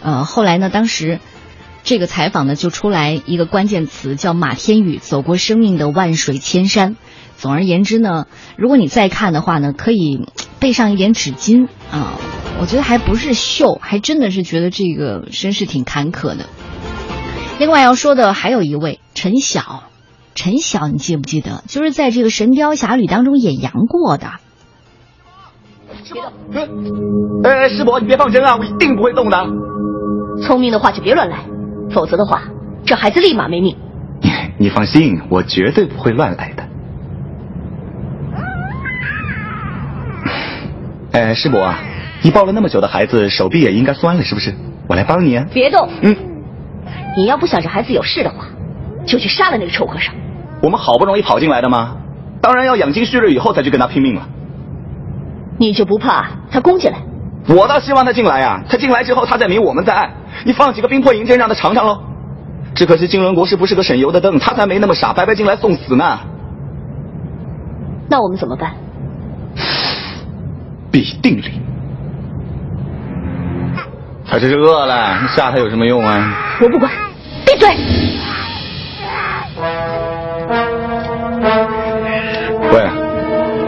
[0.01, 1.19] 呃，后来呢，当时
[1.83, 6.95] 这个采访呢就出来一个关键词叫马天宇走过生命的万水千山。
[7.37, 8.25] 总而言之呢，
[8.57, 10.27] 如果你再看的话呢，可以
[10.59, 12.13] 备上一点纸巾啊。
[12.59, 16.47] 我觉得还不是秀，还真的是觉得这个身世挺坎坷的。
[17.59, 19.83] 另外要说的还有一位陈晓，
[20.35, 21.63] 陈晓你记不记得？
[21.67, 24.27] 就是在这个《神雕侠侣》当中演杨过的。
[26.03, 26.31] 师伯，
[27.43, 29.37] 哎，师伯，你别放针啊，我一定不会动的。
[30.43, 31.39] 聪明的话就别乱来，
[31.89, 32.43] 否则的话，
[32.85, 33.75] 这孩子立马没命。
[34.59, 36.63] 你放心，我绝对不会乱来的。
[41.13, 41.79] 哎，师伯啊，
[42.21, 44.53] 你抱了那么久的孩子，手臂也应该酸了，是不是？
[44.87, 45.45] 我来帮你啊。
[45.51, 45.89] 别动。
[46.03, 46.15] 嗯。
[47.15, 48.45] 你要不想着孩子有事的话，
[49.05, 50.13] 就去杀了那个臭和尚。
[50.61, 51.97] 我们好不容易跑进来的吗？
[52.41, 54.27] 当然要养精蓄锐以后再去跟他拼命了。
[55.57, 56.97] 你就不怕他攻进来？
[57.49, 58.61] 我倒希望他进来呀！
[58.69, 60.11] 他进来之后，他在明，我们在暗。
[60.45, 61.99] 你放几个冰魄银针让他尝尝喽。
[62.75, 66.19] 只可惜金轮国师不是个省油的灯，他才没那么傻，白白进来送死呢。
[68.09, 68.73] 那我们怎么办？
[70.91, 71.61] 必定力。
[74.29, 76.35] 他这是饿了，吓他有什么用啊？
[76.61, 76.91] 我不管。
[77.45, 77.69] 闭嘴！
[82.71, 82.89] 喂，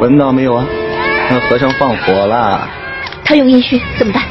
[0.01, 0.65] 闻到没有啊？
[1.29, 2.67] 那和尚放火了。
[3.23, 4.23] 他用阴虚怎么办？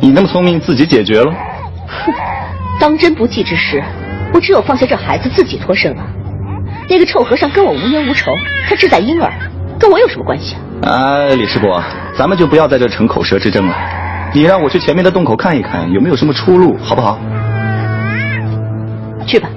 [0.00, 1.30] 你那么聪明，自己解决了。
[1.86, 2.12] 哼，
[2.80, 3.82] 当真不济之时，
[4.32, 6.02] 我只有放下这孩子自己脱身了。
[6.88, 8.32] 那个臭和尚跟我无冤无仇，
[8.68, 9.30] 他志在婴儿，
[9.78, 11.28] 跟我有什么关系啊？
[11.28, 11.82] 哎，李师伯，
[12.16, 13.76] 咱们就不要在这逞口舌之争了。
[14.34, 17.18] 你让我去前面的洞口看一看，有没有什么出路，好不好？
[19.26, 19.48] 去吧。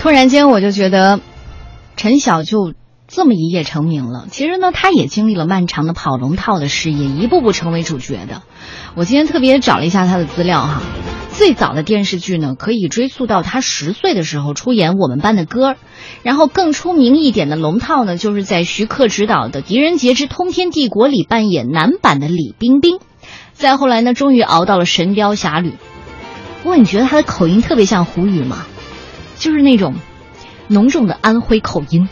[0.00, 1.20] 突然间，我就觉得
[1.96, 2.74] 陈晓就
[3.06, 4.26] 这么一夜成名了。
[4.30, 8.42] 其实呢，他也经历了漫长的跑龙套的事业，一步步成为主角的。
[8.94, 10.82] 我今天特别找了一下他的资料哈，
[11.40, 15.72] 最早的电视剧呢，可以追溯到他十岁的时候出演《我们班的歌》，
[16.22, 22.98] 然后更出名一点的龙套呢，就是在徐克执导的《狄仁杰之通天帝国》里扮演男版的李冰冰。
[23.54, 25.70] 再后来呢，终于熬到了《神雕侠侣》。
[26.62, 28.66] 不过你觉得他的口音特别像胡语吗？
[29.38, 29.94] 就是那种
[30.68, 32.10] 浓重的安徽口音。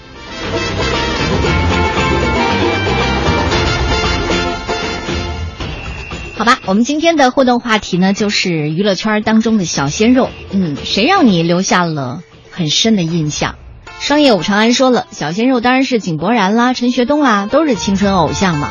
[6.38, 10.30] 好吧，我们今天的互动话题呢，就是娱乐圈当中的小鲜肉。
[10.52, 12.22] 嗯，谁让你留下了
[12.52, 13.56] 很深的印象？
[13.98, 18.70] 商业五长安说了，小鲜肉当然是井柏然啦、陈学冬啦，都是青春偶像嘛。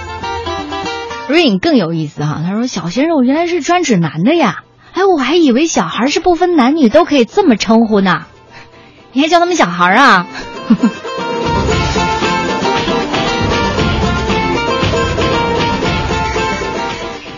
[1.28, 4.63] Rain 更有意思哈，他说小鲜肉原来是专指男的呀，
[4.93, 8.28] 哎，我还以为小孩是不分男女都可以这么称呼呢。
[9.11, 10.26] 你还叫他们小孩啊？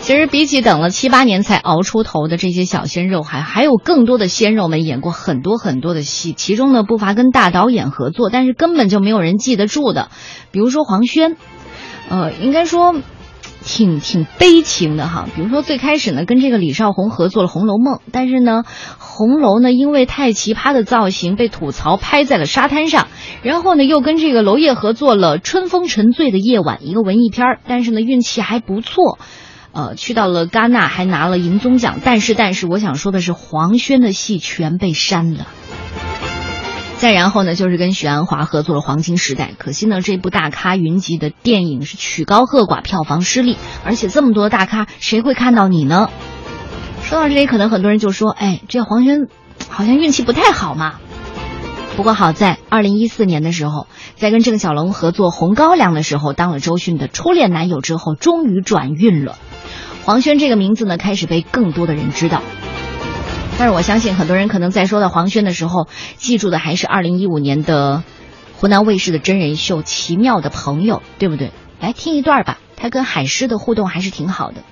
[0.09, 10.09] 其实比起等了七八年才熬出头的这些小鲜肉，还还有更多的鲜肉们演过很多很多的戏，其中呢不乏跟大导演合作，但是根本就没有人记得住的，
[10.49, 11.37] 比如说黄轩，
[12.09, 12.95] 呃，应该说。
[13.61, 18.63] 挺挺悲情的哈，比如说最开始呢，跟这个李少红合作了《红楼梦》，但是呢，
[18.97, 23.09] 红楼呢因为太奇葩的造型被吐槽拍在了沙滩上，
[23.43, 29.19] 然后呢又跟这个娄烨合作了《春风沉醉的夜晚》，一个文艺片儿，但是呢运气还不错，
[29.71, 35.47] 呃，去到了戛纳还拿了银棕奖，但是但是我想说的是，黄轩的戏全被删了。
[36.97, 46.09] 再然后呢，就是跟许鞍华合作了《黄金时代》，可惜呢，这部大咖云集的电影是曲高和寡，票房失利，而且这么多大咖，谁会看到你呢？
[47.03, 49.27] 说到这里，可能很多人就说：“哎，这黄轩
[49.69, 50.95] 好像运气不太好嘛。”
[51.95, 59.37] 不过好在二零一四年的时候，在跟郑晓龙合作《红高粱》的时候，当了周迅的初恋男友之后，终于转运了。
[60.09, 62.41] 黄轩这个名字呢，开始被更多的人知道。
[63.59, 68.01] 但是我相信很多人可能在说到黄轩的时候，记住的还是二零一五年的
[68.55, 71.51] 湖南卫视的真人秀《奇妙的朋友》，对不对？
[71.79, 74.63] 来听一段吧，他跟海狮的互动还是挺好的。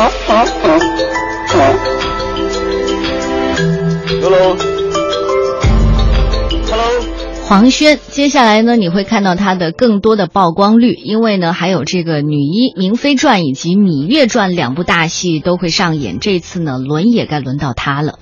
[0.00, 0.08] Hello，
[7.46, 16.18] 黄轩，接下来呢，你会看到他的更多的曝光率，因为呢，还有这个《女一明妃传》以及《芈月传》两部大戏都会上演。
[16.18, 18.18] 这次呢，轮也该轮到他了。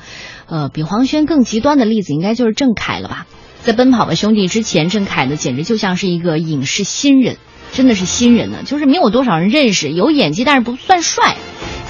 [0.48, 3.28] 呃，比黄轩更极端的例子，应该就是郑恺了吧？
[3.62, 7.36] 在《奔跑吧兄弟》之前，郑恺呢，简直就像是一个影视新人，
[7.72, 11.36] 真的是新人呢，就是没有多少人认识，有演技，但是不算帅。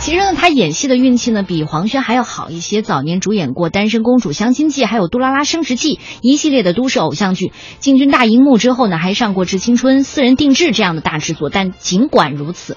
[0.00, 2.82] 其实呢，他演戏的运气呢比黄轩还要好一些。
[2.82, 7.52] 早年主演过《单身公主相亲记》，还有《杜拉拉升职记》一系列的都市偶像剧。
[7.80, 11.50] 进军大荧幕之后呢，还上过《致青春》《私人定制》这样的大制作。
[11.50, 12.76] 但尽管如此，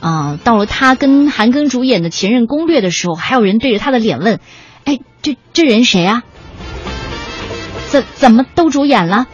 [0.00, 4.40] 啊、到了他跟韩庚主演的《前任攻略》的时候，还有人对着他的脸问
[4.84, 6.22] ：“哎，这这人谁啊？
[7.88, 9.26] 怎怎么都主演了？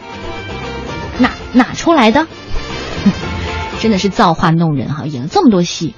[1.18, 2.26] 哪哪出来的？”
[3.80, 5.94] 真的是造化弄人哈，演了这么多戏。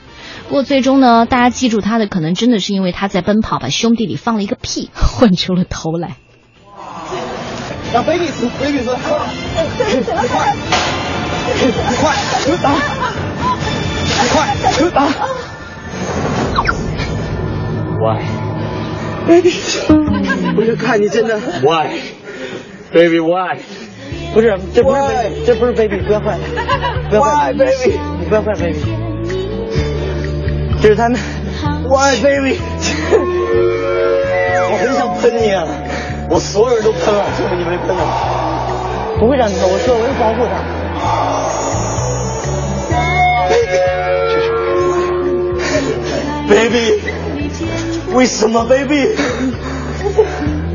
[0.48, 6.16] 不过最终呢，大家记住他的可能真的是因为他在《奔跑吧兄弟》里放了一个屁， 混出了头来。
[7.92, 9.18] 让 baby 死，baby 死，快，
[12.00, 12.14] 快，
[12.46, 12.74] 快，打，
[14.32, 14.56] 快，
[14.90, 15.08] 打。
[17.98, 18.22] Why?
[19.26, 19.52] baby，
[20.56, 21.98] 我就看你真的 Why?
[24.32, 26.38] 不是，这不是 baby，这不是 baby，不要换，
[27.08, 28.80] 不要换 baby，你不要换 baby，
[30.80, 31.18] 这是他们。
[31.88, 32.58] Why baby？
[34.70, 35.66] 我很想喷你啊，
[36.30, 38.02] 我所有人都喷了，就是你没喷了。
[39.18, 40.54] 不会让你喷，我说我会保护他。
[46.48, 47.02] Baby，
[48.14, 49.16] 为什么 baby？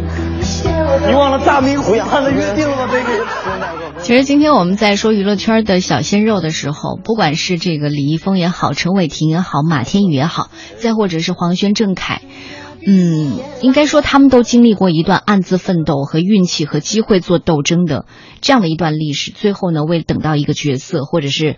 [1.08, 3.24] 你忘了大明湖畔的约定了吗，baby？
[4.04, 12.22] 其实今天我们在说娱乐圈的小鲜肉的时候，不管是这个李易峰也好，陈伟霆也好，马天宇也好，再或者是黄轩、郑恺。
[12.88, 18.06] 嗯，应该说他们都经历过一段暗自奋斗和运气和机会做斗争的
[18.42, 19.32] 这样的一段历史。
[19.32, 21.58] 最后呢，为了等到一个角色，或者是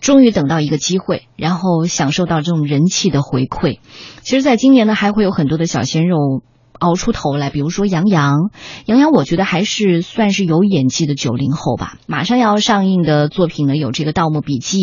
[0.00, 3.80] 终于等到一个机会，然后享受到这种人气的回馈。
[4.22, 6.42] 其实，在今年呢，还会有很多的小鲜肉。
[6.78, 8.50] 熬出头来，比如说杨洋，
[8.86, 11.96] 杨洋我觉得还是算是有演技的九零后吧。
[12.06, 14.78] 马上要上映的作品呢，有这个《盗墓笔记》，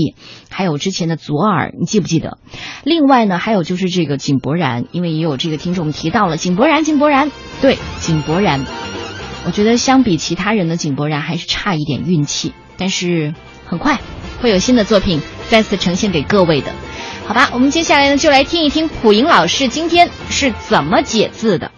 [0.50, 2.38] 还有之前的《左耳》，你记不记得？
[2.84, 7.32] 另外呢，还有就是这个井柏然，因为也有这个听众提到了井柏然，井柏然，
[7.62, 8.66] 对，井柏然，
[9.46, 13.34] 我觉得相比其他人的井柏然还是差一点运气，但是
[13.66, 14.00] 很快
[14.42, 16.72] 会有新的作品再次呈现给各位的。
[17.28, 21.72] 好吧，我们接下来呢，就来听一听普莹老师今天是怎么解字的。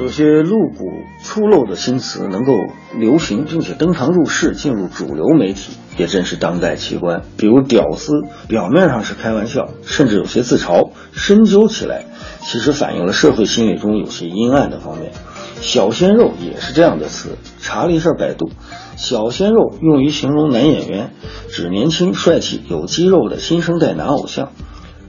[0.00, 0.86] 有些露骨
[1.22, 2.54] 粗陋的新词能够
[2.96, 7.20] 流行，并且登堂入室，进入主流媒体，也真是当代奇观。
[7.36, 8.14] 比如“屌丝”，
[8.48, 12.06] 表面上是开玩笑，甚至有些自嘲，深究起来，
[12.40, 15.12] 其实反映了社会心理中有些阴暗的方面。
[15.60, 17.36] 小鲜肉也是这样的词。
[17.60, 18.48] 查了一下百度
[18.96, 21.10] ，“小鲜肉”用于形容男演员，
[21.50, 24.48] 指年轻、帅气、有肌肉的新生代男偶像。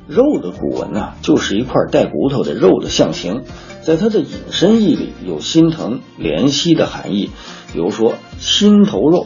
[0.10, 3.44] 肉的古文呐，就是一块带骨头的肉的象形，
[3.84, 7.32] 在它的引申义里有心疼、怜惜的含义。
[7.74, 9.26] 比如说心头肉，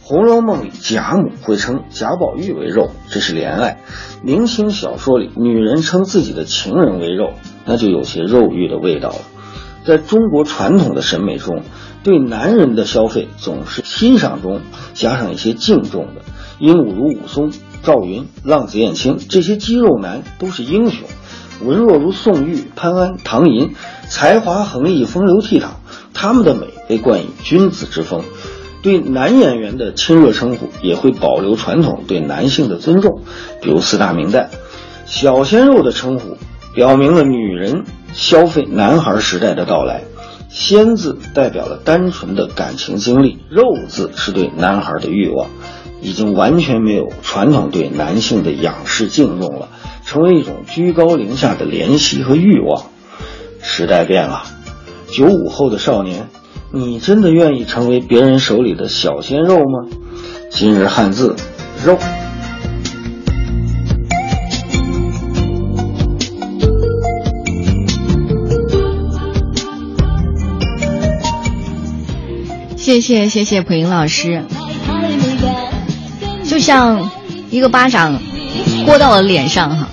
[0.00, 3.78] 红楼梦》里贾母会称贾宝玉为肉，这是怜爱；
[4.22, 7.32] 明清小说里女人称自己的情人为肉，
[7.64, 9.16] 那就有些肉欲的味道了。
[9.84, 11.62] 在中国传统的审美中，
[12.04, 14.60] 对男人的消费总是欣赏中
[14.94, 16.22] 加上一些敬重的，
[16.58, 17.50] 鹦鹉如武松。
[17.84, 21.08] 赵云、浪子燕青这些肌肉男都是英雄，
[21.64, 23.74] 文弱如宋玉、潘安、唐寅，
[24.08, 25.68] 才华横溢、风流倜傥，
[26.12, 28.22] 他们的美被冠以君子之风。
[28.82, 33.22] 对男演员的亲热称呼也会保留传统对男性的尊重，
[33.60, 34.48] 比如四大名旦。
[35.06, 36.36] 小鲜肉的称呼
[36.74, 40.02] 表明了女人消费男孩时代的到来。
[40.48, 45.48] 鲜字代表了单纯的感情经历，肉字是对男孩的欲望。
[46.02, 49.68] 已经完全没有传统对男性的仰视敬重了，
[50.04, 52.86] 成为一种居高临下的怜惜和欲望。
[53.60, 54.42] 时代变了，
[55.10, 56.28] 九五后的少年，
[56.72, 59.88] 你真的愿意成为别人手里的小鲜肉吗？
[60.50, 61.36] 今日汉字，
[61.84, 61.98] 肉。
[72.76, 74.42] 谢谢谢谢普莹老师。
[76.44, 77.10] 就像
[77.50, 78.20] 一个巴掌
[78.84, 79.88] 泼到了脸上哈，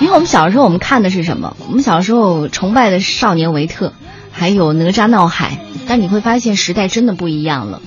[0.00, 1.56] 因为我们小时候我们看的是什么？
[1.68, 3.88] 我们小时候崇拜的《少年维特》，
[4.32, 5.60] 还有《哪吒闹海》。
[5.88, 7.80] 但你会发现时代真的不一样了。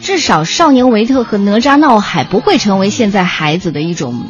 [0.00, 4.24] 至少《少年维特》和《哪吒闹海》不会成为现在孩子的一种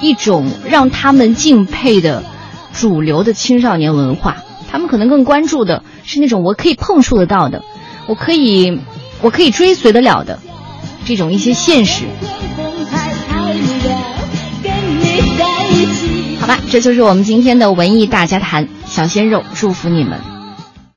[0.00, 2.24] 一种让他们敬佩的
[2.72, 4.38] 主流的青少年文化。
[4.68, 7.62] 他们可能更关注的是那种我可以碰触得到的，
[8.08, 8.80] 我可以
[9.22, 10.40] 我可以追随得了的。
[11.04, 12.06] 这种一些现实，
[16.40, 20.33] 好吧，这就是我们今天的文艺大家谈，小鲜肉，祝福你们。